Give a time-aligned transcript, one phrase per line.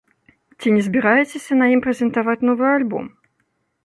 [0.59, 3.05] Ці не збіраецеся на ім прэзентаваць новы альбом?